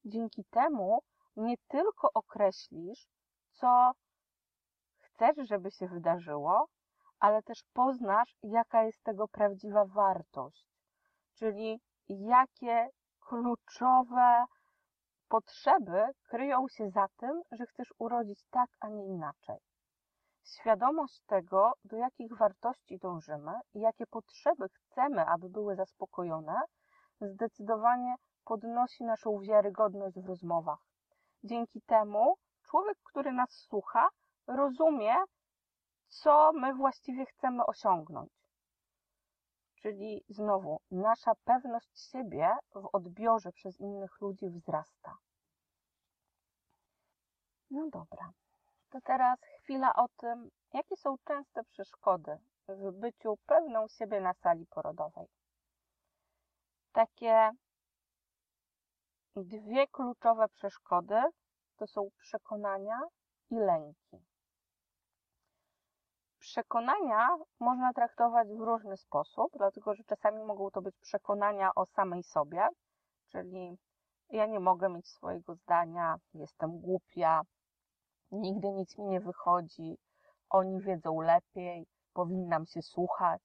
Dzięki 0.04 0.44
temu 0.44 1.02
nie 1.36 1.56
tylko 1.68 2.08
określisz, 2.14 3.06
co 3.52 3.92
chcesz, 4.98 5.48
żeby 5.48 5.70
się 5.70 5.88
wydarzyło, 5.88 6.68
ale 7.18 7.42
też 7.42 7.64
poznasz, 7.72 8.36
jaka 8.42 8.84
jest 8.84 9.02
tego 9.02 9.28
prawdziwa 9.28 9.84
wartość, 9.84 10.66
czyli 11.34 11.80
jakie 12.08 12.88
kluczowe 13.20 14.44
potrzeby 15.28 16.02
kryją 16.28 16.68
się 16.68 16.90
za 16.90 17.08
tym, 17.16 17.42
że 17.52 17.66
chcesz 17.66 17.92
urodzić 17.98 18.44
tak, 18.50 18.70
a 18.80 18.88
nie 18.88 19.06
inaczej. 19.06 19.58
Świadomość 20.44 21.20
tego, 21.26 21.72
do 21.84 21.96
jakich 21.96 22.36
wartości 22.36 22.98
dążymy 22.98 23.52
i 23.74 23.80
jakie 23.80 24.06
potrzeby 24.06 24.68
chcemy, 24.68 25.26
aby 25.26 25.48
były 25.48 25.76
zaspokojone, 25.76 26.60
zdecydowanie 27.20 28.14
podnosi 28.44 29.04
naszą 29.04 29.40
wiarygodność 29.40 30.20
w 30.20 30.26
rozmowach. 30.26 30.78
Dzięki 31.44 31.82
temu 31.82 32.36
człowiek, 32.62 32.98
który 33.02 33.32
nas 33.32 33.50
słucha, 33.50 34.08
rozumie, 34.46 35.14
co 36.08 36.52
my 36.52 36.74
właściwie 36.74 37.26
chcemy 37.26 37.66
osiągnąć. 37.66 38.30
Czyli 39.74 40.24
znowu, 40.28 40.80
nasza 40.90 41.32
pewność 41.44 42.10
siebie 42.10 42.56
w 42.74 42.88
odbiorze 42.92 43.52
przez 43.52 43.80
innych 43.80 44.20
ludzi 44.20 44.50
wzrasta. 44.50 45.16
No 47.70 47.88
dobra, 47.92 48.32
to 48.92 49.00
teraz 49.00 49.38
chwila 49.62 49.94
o 49.94 50.08
tym, 50.08 50.50
jakie 50.72 50.96
są 50.96 51.16
częste 51.24 51.64
przeszkody 51.64 52.38
w 52.68 52.92
byciu 52.92 53.38
pewną 53.46 53.88
siebie 53.88 54.20
na 54.20 54.34
sali 54.34 54.66
porodowej. 54.66 55.26
Takie 56.92 57.50
dwie 59.36 59.86
kluczowe 59.86 60.48
przeszkody 60.48 61.22
to 61.76 61.86
są 61.86 62.08
przekonania 62.18 63.00
i 63.50 63.54
lęki. 63.54 64.18
Przekonania 66.38 67.28
można 67.60 67.92
traktować 67.92 68.48
w 68.48 68.60
różny 68.60 68.96
sposób, 68.96 69.52
dlatego 69.56 69.94
że 69.94 70.04
czasami 70.04 70.44
mogą 70.44 70.70
to 70.70 70.82
być 70.82 70.94
przekonania 71.00 71.70
o 71.74 71.86
samej 71.86 72.22
sobie, 72.22 72.68
czyli 73.28 73.78
ja 74.28 74.46
nie 74.46 74.60
mogę 74.60 74.88
mieć 74.88 75.08
swojego 75.08 75.54
zdania, 75.54 76.16
jestem 76.34 76.80
głupia, 76.80 77.42
nigdy 78.32 78.72
nic 78.72 78.98
mi 78.98 79.04
nie 79.04 79.20
wychodzi, 79.20 79.98
oni 80.50 80.80
wiedzą 80.80 81.20
lepiej, 81.20 81.86
powinnam 82.12 82.66
się 82.66 82.82
słuchać. 82.82 83.42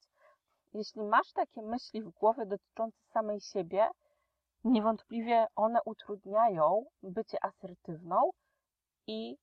Jeśli 0.74 1.02
masz 1.02 1.32
takie 1.32 1.62
myśli 1.62 2.02
w 2.02 2.10
głowie 2.10 2.46
dotyczące 2.46 2.98
samej 3.12 3.40
siebie, 3.40 3.88
niewątpliwie 4.64 5.46
one 5.56 5.78
utrudniają 5.84 6.84
bycie 7.02 7.44
asertywną 7.44 8.30
i 9.06 9.36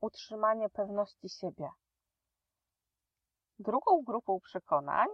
utrzymanie 0.00 0.70
pewności 0.70 1.28
siebie. 1.28 1.68
Drugą 3.58 4.02
grupą 4.02 4.40
przekonań 4.40 5.08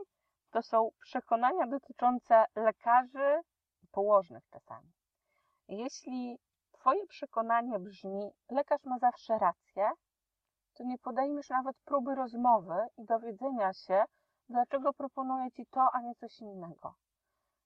to 0.50 0.62
są 0.62 0.90
przekonania 1.00 1.66
dotyczące 1.66 2.44
lekarzy 2.56 3.40
i 3.82 3.86
położnych 3.86 4.42
czasami. 4.50 4.92
Jeśli 5.68 6.38
Twoje 6.80 7.06
przekonanie 7.06 7.78
brzmi, 7.78 8.30
lekarz 8.50 8.84
ma 8.84 8.98
zawsze 8.98 9.38
rację, 9.38 9.90
to 10.74 10.84
nie 10.84 10.98
podejmiesz 10.98 11.48
nawet 11.48 11.76
próby 11.84 12.14
rozmowy 12.14 12.74
i 12.96 13.04
dowiedzenia 13.04 13.72
się, 13.72 14.04
dlaczego 14.48 14.92
proponuje 14.92 15.50
Ci 15.50 15.66
to, 15.66 15.88
a 15.92 16.00
nie 16.00 16.14
coś 16.14 16.40
innego. 16.40 16.94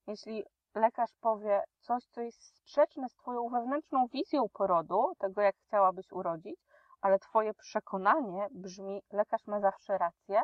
Jeśli 0.07 0.45
lekarz 0.75 1.11
powie 1.21 1.63
coś, 1.81 2.05
co 2.07 2.21
jest 2.21 2.43
sprzeczne 2.43 3.09
z 3.09 3.15
Twoją 3.15 3.49
wewnętrzną 3.49 4.07
wizją 4.07 4.49
porodu, 4.53 5.13
tego 5.19 5.41
jak 5.41 5.57
chciałabyś 5.57 6.13
urodzić, 6.13 6.57
ale 7.01 7.19
Twoje 7.19 7.55
przekonanie 7.55 8.47
brzmi, 8.51 9.03
lekarz 9.13 9.47
ma 9.47 9.61
zawsze 9.61 9.99
rację, 9.99 10.43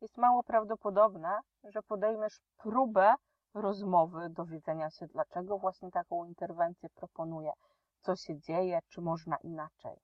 jest 0.00 0.16
mało 0.16 0.42
prawdopodobne, 0.42 1.38
że 1.64 1.82
podejmiesz 1.82 2.40
próbę 2.56 3.14
rozmowy, 3.54 4.28
dowiedzenia 4.30 4.90
się, 4.90 5.06
dlaczego 5.06 5.58
właśnie 5.58 5.90
taką 5.90 6.24
interwencję 6.24 6.88
proponuje, 6.94 7.52
co 8.00 8.16
się 8.16 8.40
dzieje, 8.40 8.78
czy 8.88 9.00
można 9.00 9.36
inaczej. 9.36 9.96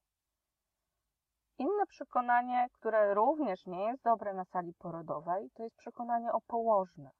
Inne 1.59 1.87
przekonanie, 1.87 2.67
które 2.73 3.15
również 3.15 3.67
nie 3.67 3.85
jest 3.85 4.03
dobre 4.03 4.35
na 4.35 4.45
sali 4.45 4.75
porodowej, 4.75 5.51
to 5.55 5.63
jest 5.63 5.77
przekonanie 5.77 6.33
o 6.33 6.41
położnych. 6.41 7.13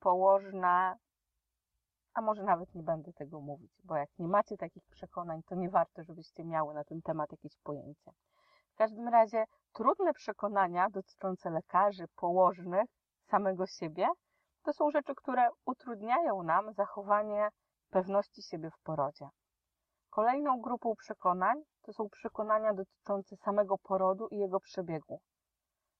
Położne, 0.00 0.96
a 2.14 2.20
może 2.20 2.42
nawet 2.42 2.74
nie 2.74 2.82
będę 2.82 3.12
tego 3.12 3.40
mówić, 3.40 3.72
bo 3.84 3.96
jak 3.96 4.08
nie 4.18 4.28
macie 4.28 4.56
takich 4.56 4.86
przekonań, 4.90 5.42
to 5.42 5.54
nie 5.54 5.70
warto, 5.70 6.02
żebyście 6.02 6.44
miały 6.44 6.74
na 6.74 6.84
ten 6.84 7.02
temat 7.02 7.32
jakieś 7.32 7.56
pojęcie. 7.56 8.10
W 8.72 8.74
każdym 8.74 9.08
razie 9.08 9.44
trudne 9.72 10.12
przekonania 10.12 10.90
dotyczące 10.90 11.50
lekarzy, 11.50 12.04
położnych, 12.16 12.84
samego 13.30 13.66
siebie, 13.66 14.08
to 14.62 14.72
są 14.72 14.90
rzeczy, 14.90 15.14
które 15.14 15.48
utrudniają 15.66 16.42
nam 16.42 16.72
zachowanie 16.72 17.48
pewności 17.92 18.42
siebie 18.42 18.70
w 18.70 18.82
porodzie. 18.82 19.28
Kolejną 20.10 20.60
grupą 20.60 20.96
przekonań 20.96 21.62
to 21.82 21.92
są 21.92 22.08
przekonania 22.08 22.74
dotyczące 22.74 23.36
samego 23.36 23.78
porodu 23.78 24.28
i 24.28 24.38
jego 24.38 24.60
przebiegu. 24.60 25.20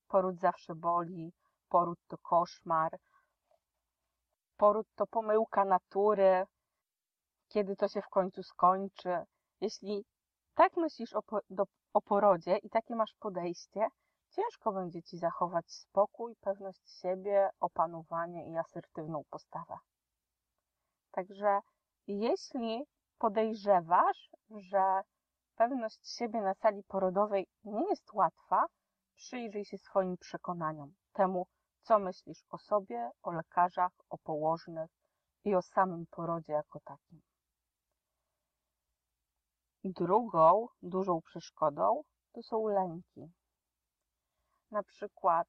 Poród 0.09 0.41
zawsze 0.41 0.75
boli, 0.75 1.33
poród 1.69 1.99
to 2.09 2.19
koszmar, 2.19 2.99
poród 4.57 4.87
to 4.95 5.07
pomyłka 5.07 5.65
natury, 5.65 6.47
kiedy 7.49 7.77
to 7.77 7.89
się 7.89 8.03
w 8.03 8.09
końcu 8.09 8.43
skończy. 8.43 9.25
Jeśli 9.61 10.05
tak 10.55 10.77
myślisz 10.77 11.13
o, 11.13 11.23
po, 11.23 11.41
do, 11.51 11.65
o 11.93 12.01
porodzie 12.01 12.57
i 12.57 12.71
takie 12.71 12.97
masz 12.97 13.15
podejście, 13.19 13.89
ciężko 14.31 14.73
będzie 14.73 15.03
ci 15.03 15.19
zachować 15.19 15.73
spokój, 15.73 16.37
pewność 16.41 17.01
siebie, 17.01 17.51
opanowanie 17.61 18.53
i 18.53 18.57
asertywną 18.57 19.23
postawę. 19.31 19.77
Także 21.11 21.61
jeśli 22.07 22.85
podejrzewasz, 23.19 24.31
że 24.51 25.01
pewność 25.57 26.17
siebie 26.17 26.41
na 26.41 26.55
sali 26.55 26.83
porodowej 26.85 27.47
nie 27.65 27.89
jest 27.89 28.13
łatwa, 28.13 28.67
przyjrzyj 29.15 29.65
się 29.65 29.79
swoim 29.79 30.17
przekonaniom, 30.17 30.95
temu, 31.13 31.47
co 31.83 31.99
myślisz 31.99 32.45
o 32.51 32.59
sobie, 32.59 33.11
o 33.23 33.33
lekarzach, 33.33 33.93
o 34.09 34.19
położnych 34.19 34.91
i 35.45 35.55
o 35.55 35.63
samym 35.63 36.07
porodzie 36.11 36.53
jako 36.53 36.81
takim. 36.81 37.21
Drugą 39.85 40.67
dużą 40.83 41.21
przeszkodą 41.21 42.03
to 42.33 42.43
są 42.43 42.67
lęki. 42.67 43.33
Na 44.71 44.83
przykład, 44.83 45.49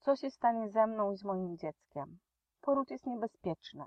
co 0.00 0.16
się 0.16 0.30
stanie 0.30 0.70
ze 0.70 0.86
mną 0.86 1.12
i 1.12 1.16
z 1.16 1.24
moim 1.24 1.56
dzieckiem? 1.56 2.18
Poród 2.60 2.90
jest 2.90 3.06
niebezpieczny. 3.06 3.84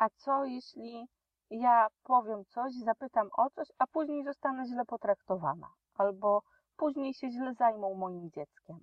A 0.00 0.08
co 0.16 0.44
jeśli 0.44 1.08
ja 1.50 1.88
powiem 2.02 2.44
coś, 2.44 2.72
zapytam 2.84 3.28
o 3.32 3.50
coś, 3.50 3.68
a 3.78 3.86
później 3.86 4.24
zostanę 4.24 4.66
źle 4.66 4.84
potraktowana, 4.84 5.68
albo 5.94 6.42
później 6.76 7.14
się 7.14 7.30
źle 7.30 7.54
zajmą 7.54 7.94
moim 7.94 8.30
dzieckiem? 8.30 8.78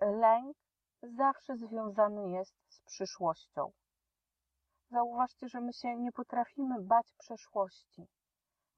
Lęk 0.00 0.56
zawsze 1.02 1.56
związany 1.56 2.30
jest 2.30 2.54
z 2.68 2.80
przyszłością. 2.80 3.72
Zauważcie, 4.90 5.48
że 5.48 5.60
my 5.60 5.72
się 5.72 5.96
nie 5.96 6.12
potrafimy 6.12 6.80
bać 6.80 7.12
przeszłości. 7.18 8.06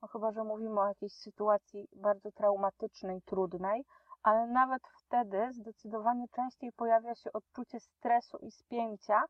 No 0.03 0.09
chyba, 0.09 0.33
że 0.33 0.45
mówimy 0.45 0.81
o 0.81 0.89
jakiejś 0.89 1.13
sytuacji 1.13 1.89
bardzo 1.97 2.33
traumatycznej, 2.33 3.23
trudnej, 3.23 3.85
ale 4.23 4.47
nawet 4.47 4.83
wtedy 5.05 5.53
zdecydowanie 5.53 6.29
częściej 6.29 6.73
pojawia 6.73 7.15
się 7.15 7.33
odczucie 7.33 7.81
stresu 7.81 8.39
i 8.39 8.51
spięcia, 8.51 9.23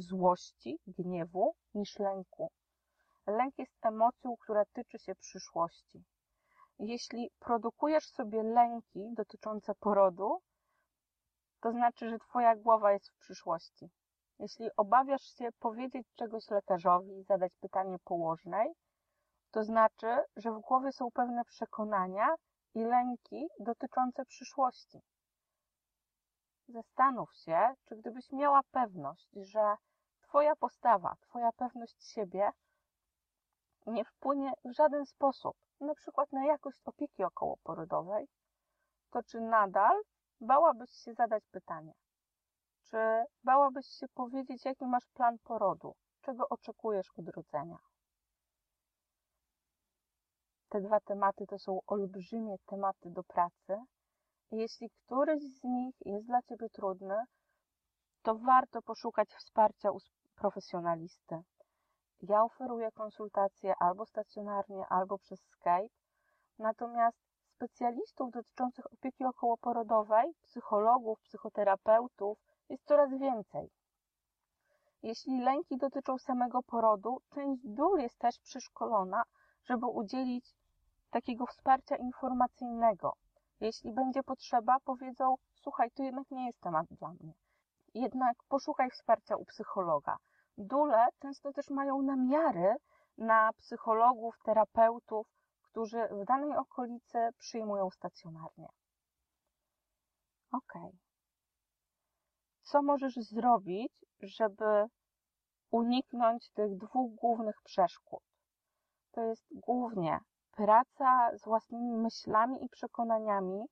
złości, 0.00 0.78
gniewu 0.86 1.54
niż 1.74 1.98
lęku. 1.98 2.50
Lęk 3.26 3.58
jest 3.58 3.86
emocją, 3.86 4.36
która 4.40 4.64
tyczy 4.64 4.98
się 4.98 5.14
przyszłości. 5.14 6.04
Jeśli 6.78 7.30
produkujesz 7.38 8.04
sobie 8.04 8.42
lęki 8.42 9.14
dotyczące 9.14 9.74
porodu, 9.74 10.38
to 11.60 11.72
znaczy, 11.72 12.10
że 12.10 12.18
Twoja 12.18 12.56
głowa 12.56 12.92
jest 12.92 13.08
w 13.08 13.18
przyszłości. 13.18 13.90
Jeśli 14.38 14.68
obawiasz 14.76 15.22
się 15.22 15.48
powiedzieć 15.58 16.06
czegoś 16.16 16.50
lekarzowi, 16.50 17.22
zadać 17.22 17.52
pytanie 17.60 17.96
położnej, 18.04 18.72
to 19.50 19.64
znaczy, 19.64 20.06
że 20.36 20.52
w 20.52 20.60
głowie 20.60 20.92
są 20.92 21.10
pewne 21.10 21.44
przekonania 21.44 22.34
i 22.74 22.84
lęki 22.84 23.48
dotyczące 23.60 24.24
przyszłości. 24.24 24.98
Zastanów 26.68 27.34
się, 27.34 27.74
czy 27.84 27.96
gdybyś 27.96 28.32
miała 28.32 28.60
pewność, 28.70 29.28
że 29.36 29.76
Twoja 30.28 30.56
postawa, 30.56 31.16
Twoja 31.20 31.52
pewność 31.52 32.04
siebie 32.04 32.50
nie 33.86 34.04
wpłynie 34.04 34.52
w 34.64 34.72
żaden 34.72 35.06
sposób, 35.06 35.56
na 35.80 35.94
przykład 35.94 36.32
na 36.32 36.46
jakość 36.46 36.78
opieki 36.84 37.24
okołoporodowej, 37.24 38.28
to 39.10 39.22
czy 39.22 39.40
nadal 39.40 40.02
bałabyś 40.40 40.90
się 40.90 41.14
zadać 41.14 41.44
pytanie? 41.50 41.92
Czy 42.82 42.96
bałabyś 43.44 43.86
się 43.86 44.08
powiedzieć, 44.08 44.64
jaki 44.64 44.86
masz 44.86 45.06
plan 45.06 45.38
porodu? 45.38 45.94
Czego 46.20 46.48
oczekujesz 46.48 47.10
od 47.16 47.28
rodzenia? 47.28 47.78
Te 50.68 50.80
dwa 50.80 51.00
tematy 51.00 51.46
to 51.46 51.58
są 51.58 51.80
olbrzymie 51.86 52.56
tematy 52.66 53.10
do 53.10 53.24
pracy. 53.24 53.76
Jeśli 54.50 54.90
któryś 54.90 55.42
z 55.42 55.64
nich 55.64 55.94
jest 56.04 56.26
dla 56.26 56.42
Ciebie 56.42 56.68
trudny, 56.70 57.24
to 58.22 58.34
warto 58.34 58.82
poszukać 58.82 59.28
wsparcia 59.28 59.90
u 59.90 59.98
profesjonalisty. 60.34 61.42
Ja 62.22 62.44
oferuję 62.44 62.92
konsultacje 62.92 63.74
albo 63.80 64.06
stacjonarnie, 64.06 64.86
albo 64.88 65.18
przez 65.18 65.40
Skype. 65.40 65.94
Natomiast 66.58 67.18
specjalistów 67.54 68.30
dotyczących 68.30 68.92
opieki 68.92 69.24
okołoporodowej, 69.24 70.34
psychologów, 70.42 71.20
psychoterapeutów 71.20 72.38
jest 72.68 72.84
coraz 72.84 73.10
więcej. 73.10 73.70
Jeśli 75.02 75.40
lęki 75.40 75.76
dotyczą 75.76 76.18
samego 76.18 76.62
porodu, 76.62 77.20
część 77.34 77.62
dół 77.64 77.96
jest 77.96 78.18
też 78.18 78.38
przeszkolona, 78.38 79.22
żeby 79.64 79.86
udzielić 79.86 80.54
takiego 81.10 81.46
wsparcia 81.46 81.96
informacyjnego, 81.96 83.16
Jeśli 83.60 83.92
będzie 83.92 84.22
potrzeba, 84.22 84.80
powiedzą: 84.84 85.34
Słuchaj, 85.54 85.90
to 85.90 86.02
jednak 86.02 86.30
nie 86.30 86.46
jest 86.46 86.60
temat 86.60 86.86
dla 86.90 87.08
mnie. 87.08 87.32
Jednak 87.94 88.36
poszukaj 88.48 88.90
wsparcia 88.90 89.36
u 89.36 89.44
psychologa. 89.44 90.16
Dule 90.58 91.08
często 91.18 91.52
też 91.52 91.70
mają 91.70 92.02
namiary 92.02 92.74
na 93.18 93.50
psychologów, 93.52 94.38
terapeutów, 94.44 95.26
którzy 95.62 96.08
w 96.10 96.24
danej 96.24 96.56
okolicy 96.56 97.18
przyjmują 97.38 97.90
stacjonarnie. 97.90 98.68
Ok. 100.52 100.72
Co 102.62 102.82
możesz 102.82 103.14
zrobić, 103.14 104.04
żeby 104.20 104.86
uniknąć 105.70 106.50
tych 106.50 106.76
dwóch 106.76 107.14
głównych 107.14 107.62
przeszkód? 107.64 108.22
To 109.10 109.22
jest 109.22 109.46
głównie 109.50 110.18
praca 110.52 111.30
z 111.38 111.44
własnymi 111.44 111.96
myślami 111.96 112.64
i 112.64 112.68
przekonaniami 112.68 113.64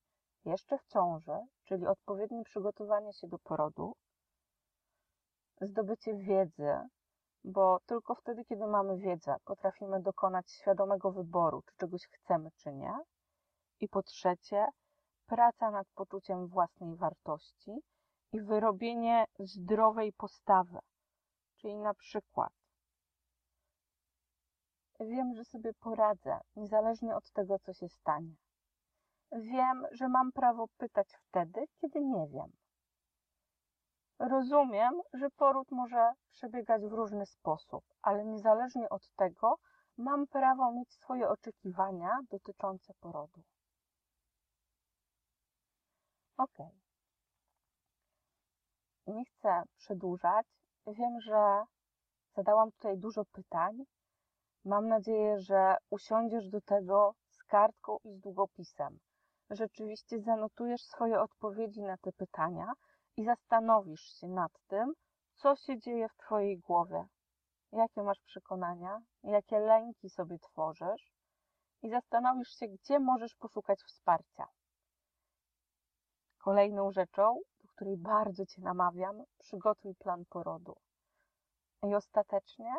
jeszcze 0.45 0.79
w 0.79 0.87
ciąży, 0.87 1.39
czyli 1.65 1.87
odpowiednie 1.87 2.45
przygotowanie 2.45 3.13
się 3.13 3.29
do 3.29 3.39
porodu, 3.39 3.97
zdobycie 5.61 6.15
wiedzy, 6.15 6.73
bo 7.45 7.81
tylko 7.87 8.15
wtedy, 8.15 8.45
kiedy 8.45 8.67
mamy 8.67 8.99
wiedzę, 8.99 9.37
potrafimy 9.45 10.03
dokonać 10.03 10.51
świadomego 10.51 11.13
wyboru, 11.13 11.63
czy 11.63 11.77
czegoś 11.77 12.03
chcemy, 12.07 12.51
czy 12.57 12.73
nie. 12.73 12.99
I 13.81 13.89
po 13.89 14.03
trzecie, 14.03 14.67
praca 15.27 15.71
nad 15.71 15.87
poczuciem 15.95 16.47
własnej 16.47 16.97
wartości 16.97 17.81
i 18.33 18.41
wyrobienie 18.41 19.25
zdrowej 19.39 20.13
postawy. 20.13 20.79
Czyli 21.57 21.77
na 21.77 21.95
przykład 21.95 22.53
wiem, 25.01 25.35
że 25.35 25.45
sobie 25.45 25.75
poradzę, 25.75 26.41
niezależnie 26.57 27.17
od 27.17 27.31
tego, 27.33 27.59
co 27.59 27.73
się 27.73 27.89
stanie. 27.89 28.35
Wiem, 29.33 29.87
że 29.91 30.09
mam 30.09 30.33
prawo 30.33 30.67
pytać 30.77 31.09
wtedy, 31.29 31.65
kiedy 31.81 32.01
nie 32.01 32.27
wiem. 32.27 32.53
Rozumiem, 34.19 35.01
że 35.15 35.31
poród 35.31 35.71
może 35.71 36.13
przebiegać 36.31 36.83
w 36.83 36.93
różny 36.93 37.27
sposób, 37.27 37.85
ale 38.03 38.25
niezależnie 38.25 38.89
od 38.89 39.11
tego 39.17 39.59
mam 39.97 40.27
prawo 40.27 40.73
mieć 40.73 40.93
swoje 40.93 41.29
oczekiwania 41.29 42.11
dotyczące 42.31 42.95
porodu. 43.01 43.43
Ok. 46.37 46.59
Nie 49.07 49.25
chcę 49.25 49.63
przedłużać. 49.77 50.47
Wiem, 50.87 51.21
że 51.21 51.63
zadałam 52.37 52.73
tutaj 52.73 52.99
dużo 52.99 53.25
pytań. 53.25 53.85
Mam 54.65 54.89
nadzieję, 54.89 55.39
że 55.39 55.77
usiądziesz 55.91 56.49
do 56.49 56.61
tego 56.61 57.15
z 57.31 57.45
kartką 57.45 57.99
i 58.05 58.13
z 58.13 58.21
długopisem. 58.21 58.99
Rzeczywiście 59.51 60.21
zanotujesz 60.21 60.83
swoje 60.83 61.21
odpowiedzi 61.21 61.83
na 61.83 61.97
te 61.97 62.13
pytania 62.13 62.73
i 63.17 63.25
zastanowisz 63.25 64.21
się 64.21 64.29
nad 64.29 64.53
tym, 64.67 64.95
co 65.35 65.57
się 65.57 65.79
dzieje 65.79 66.09
w 66.09 66.17
Twojej 66.17 66.59
głowie, 66.59 67.07
jakie 67.73 68.03
masz 68.03 68.21
przekonania, 68.21 69.01
jakie 69.23 69.59
lęki 69.59 70.11
sobie 70.11 70.39
tworzysz 70.39 71.13
i 71.83 71.91
zastanowisz 71.91 72.59
się, 72.59 72.69
gdzie 72.69 72.99
możesz 72.99 73.35
poszukać 73.35 73.83
wsparcia. 73.83 74.49
Kolejną 76.39 76.93
rzeczą, 76.93 77.41
do 77.61 77.69
której 77.69 77.97
bardzo 77.97 78.47
Cię 78.47 78.63
namawiam, 78.63 79.23
przygotuj 79.39 79.95
plan 79.95 80.25
porodu. 80.31 80.77
I 81.83 81.95
ostatecznie 81.95 82.75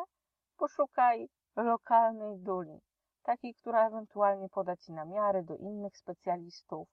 poszukaj 0.56 1.28
lokalnej 1.56 2.38
duli, 2.38 2.80
takiej, 3.22 3.54
która 3.54 3.86
ewentualnie 3.86 4.48
poda 4.48 4.76
Ci 4.76 4.92
namiary 4.92 5.42
do 5.42 5.56
innych 5.56 5.96
specjalistów, 5.96 6.88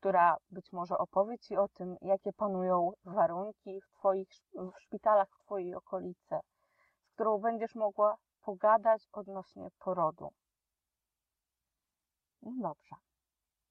która 0.00 0.36
być 0.50 0.72
może 0.72 0.98
opowie 0.98 1.38
Ci 1.38 1.56
o 1.56 1.68
tym, 1.68 1.96
jakie 2.00 2.32
panują 2.32 2.92
warunki 3.04 3.80
w 3.80 3.90
Twoich 3.98 4.28
w 4.54 4.80
szpitalach 4.80 5.28
w 5.30 5.44
Twojej 5.44 5.74
okolicy, 5.74 6.38
z 7.04 7.14
którą 7.14 7.38
będziesz 7.38 7.74
mogła 7.74 8.16
pogadać 8.40 9.08
odnośnie 9.12 9.68
porodu. 9.78 10.32
No 12.42 12.52
dobrze. 12.62 12.96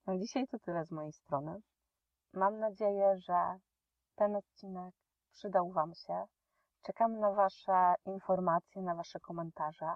No 0.07 0.17
dzisiaj 0.17 0.47
to 0.47 0.59
tyle 0.59 0.85
z 0.85 0.91
mojej 0.91 1.13
strony. 1.13 1.61
Mam 2.33 2.59
nadzieję, 2.59 3.17
że 3.17 3.59
ten 4.15 4.35
odcinek 4.35 4.95
przydał 5.31 5.71
Wam 5.71 5.93
się. 5.95 6.25
Czekam 6.81 7.19
na 7.19 7.31
Wasze 7.31 7.93
informacje, 8.05 8.81
na 8.81 8.95
Wasze 8.95 9.19
komentarze. 9.19 9.91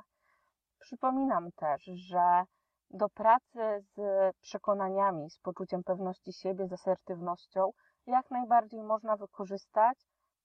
Przypominam 0.80 1.52
też, 1.52 1.84
że 1.84 2.44
do 2.93 3.10
pracy 3.10 3.84
z 3.95 4.01
przekonaniami, 4.41 5.30
z 5.30 5.39
poczuciem 5.39 5.84
pewności 5.84 6.34
siebie, 6.34 6.67
z 6.67 6.73
asertywnością, 6.73 7.71
jak 8.08 8.32
najbardziej 8.32 8.84
można 8.84 9.17
wykorzystać 9.17 9.97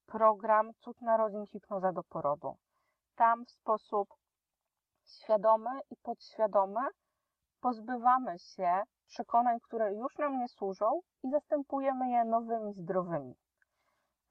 program 0.07 0.71
Cud 0.75 1.01
Narodzin 1.01 1.47
Hipnoza 1.47 1.93
do 1.93 2.03
Porodu. 2.03 2.57
Tam 3.17 3.45
w 3.45 3.51
sposób 3.51 4.09
świadomy 5.05 5.71
i 5.91 5.97
podświadomy 5.97 6.81
pozbywamy 7.61 8.39
się 8.39 8.83
przekonań, 9.07 9.61
które 9.61 9.95
już 9.95 10.19
nam 10.19 10.39
nie 10.39 10.49
służą 10.49 11.01
i 11.23 11.31
zastępujemy 11.31 12.11
je 12.11 12.25
nowymi, 12.25 12.75
zdrowymi. 12.75 13.35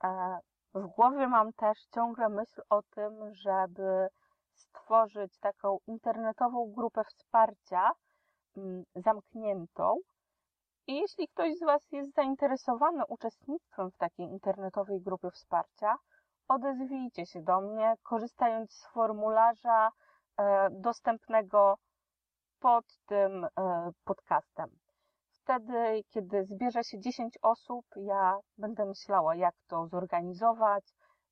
E, 0.04 0.39
w 0.73 0.88
głowie 0.88 1.28
mam 1.28 1.54
też 1.54 1.86
ciągle 1.93 2.30
myśl 2.30 2.62
o 2.69 2.82
tym, 2.82 3.34
żeby 3.34 4.08
stworzyć 4.54 5.39
taką 5.39 5.78
internetową 5.88 6.73
grupę 6.75 7.04
wsparcia 7.04 7.91
zamkniętą. 8.96 9.98
I 10.88 10.96
jeśli 10.96 11.28
ktoś 11.28 11.58
z 11.58 11.63
Was 11.63 11.91
jest 11.91 12.13
zainteresowany 12.13 13.04
uczestnictwem 13.08 13.91
w 13.91 13.98
takiej 13.98 14.26
internetowej 14.26 15.02
grupie 15.02 15.32
wsparcia, 15.32 15.96
odezwijcie 16.48 17.26
się 17.26 17.41
do 17.41 17.62
mnie, 17.62 17.94
korzystając 18.04 18.72
z 18.72 18.88
formularza 18.88 19.89
e, 20.38 20.70
dostępnego 20.72 21.78
pod 22.60 22.86
tym 23.06 23.46
e, 23.46 23.50
podcastem. 24.04 24.70
Wtedy, 25.46 26.04
kiedy 26.10 26.46
zbierze 26.46 26.84
się 26.84 27.00
10 27.00 27.38
osób, 27.41 27.86
ja 27.96 28.38
będę 28.58 28.86
myślała, 28.86 29.36
jak 29.36 29.56
to 29.68 29.88
zorganizować, 29.88 30.84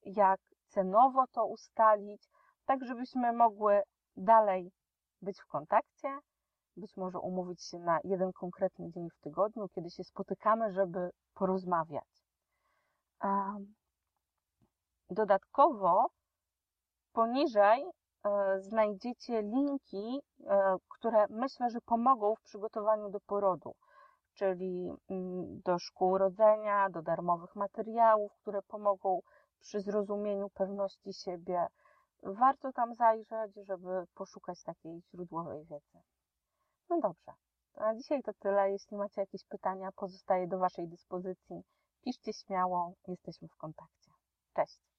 jak 0.06 0.40
cenowo 0.68 1.28
to 1.32 1.46
ustalić, 1.46 2.30
tak 2.66 2.86
żebyśmy 2.86 3.34
mogły 3.34 3.82
dalej 4.16 4.72
być 5.22 5.42
w 5.42 5.48
kontakcie, 5.48 6.18
być 6.78 6.98
może 6.98 7.20
umówić 7.20 7.64
się 7.64 7.80
na 7.80 8.00
jeden 8.04 8.34
konkretny 8.34 8.92
dzień 8.92 9.10
w 9.10 9.20
tygodniu, 9.20 9.70
kiedy 9.70 9.90
się 9.90 10.04
spotykamy, 10.04 10.72
żeby 10.72 11.10
porozmawiać. 11.34 12.24
Dodatkowo 15.10 16.08
poniżej 17.14 17.86
e, 18.24 18.62
znajdziecie 18.62 19.42
linki, 19.42 20.22
e, 20.48 20.76
które 20.90 21.26
myślę, 21.30 21.70
że 21.70 21.82
pomogą 21.82 22.36
w 22.36 22.42
przygotowaniu 22.42 23.10
do 23.10 23.20
porodu, 23.20 23.76
czyli 24.34 24.90
mm, 25.10 25.62
do 25.62 25.80
szkół 25.80 26.18
rodzenia, 26.18 26.90
do 26.90 27.02
darmowych 27.02 27.56
materiałów, 27.56 28.32
które 28.42 28.62
pomogą 28.62 29.22
przy 29.60 29.80
zrozumieniu 29.82 30.50
pewności 30.50 31.14
siebie, 31.14 31.68
warto 32.24 32.72
tam 32.72 32.96
zajrzeć, 32.96 33.56
żeby 33.56 34.06
poszukać 34.16 34.64
takiej 34.64 35.02
źródłowej 35.02 35.66
wiedzy. 35.66 36.13
No 36.90 37.00
dobrze, 37.00 37.32
na 37.76 37.96
dzisiaj 37.96 38.24
to 38.24 38.34
tyle. 38.34 38.72
Jeśli 38.72 38.98
macie 38.98 39.22
jakieś 39.22 39.44
pytania, 39.46 39.92
pozostaję 39.92 40.48
do 40.48 40.58
Waszej 40.58 40.88
dyspozycji. 40.88 41.64
Piszcie 42.02 42.34
śmiało, 42.34 42.94
jesteśmy 43.08 43.48
w 43.48 43.56
kontakcie. 43.56 44.12
Cześć! 44.54 44.93